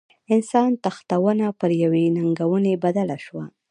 [0.33, 3.45] انسان تښتونه پر یوې ننګونې بدله شوه.